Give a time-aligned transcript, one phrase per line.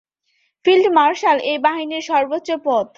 [0.65, 2.85] Field marshal এই বাহিনীর সর্বোচ্চ পদ।